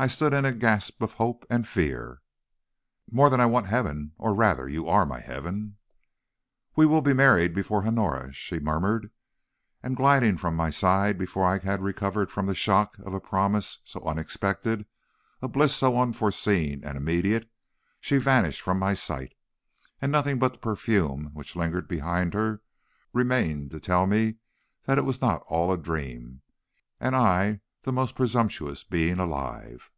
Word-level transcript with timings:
I 0.00 0.06
stood 0.06 0.32
in 0.32 0.44
a 0.44 0.52
gasp 0.52 1.02
of 1.02 1.14
hope 1.14 1.44
and 1.50 1.66
fear. 1.66 2.22
"'More 3.10 3.28
than 3.28 3.40
I 3.40 3.46
want 3.46 3.66
heaven! 3.66 4.12
Or, 4.16 4.32
rather, 4.32 4.68
you 4.68 4.86
are 4.88 5.04
my 5.04 5.18
heaven.' 5.18 5.74
"'We 6.76 6.86
will 6.86 7.00
be 7.02 7.12
married 7.12 7.52
before 7.52 7.84
Honora,' 7.84 8.32
she 8.32 8.60
murmured. 8.60 9.10
And 9.82 9.96
gliding 9.96 10.36
from 10.36 10.54
my 10.54 10.70
side 10.70 11.18
before 11.18 11.44
I 11.44 11.58
had 11.58 11.82
recovered 11.82 12.30
from 12.30 12.46
the 12.46 12.54
shock 12.54 12.96
of 13.00 13.12
a 13.12 13.18
promise 13.18 13.78
so 13.84 14.00
unexpected, 14.02 14.86
a 15.42 15.48
bliss 15.48 15.74
so 15.74 15.98
unforeseen 16.00 16.84
and 16.84 16.96
immediate, 16.96 17.50
she 18.00 18.18
vanished 18.18 18.60
from 18.60 18.78
my 18.78 18.94
sight, 18.94 19.34
and 20.00 20.12
nothing 20.12 20.38
but 20.38 20.52
the 20.52 20.58
perfume 20.60 21.30
which 21.32 21.56
lingered 21.56 21.88
behind 21.88 22.34
her 22.34 22.62
remained 23.12 23.72
to 23.72 23.80
tell 23.80 24.06
me 24.06 24.36
that 24.84 24.96
it 24.96 25.04
was 25.04 25.20
not 25.20 25.42
all 25.48 25.72
a 25.72 25.76
dream, 25.76 26.42
and 27.00 27.16
I 27.16 27.58
the 27.82 27.92
most 27.92 28.16
presumptuous 28.16 28.82
being 28.84 29.20
alive. 29.20 29.88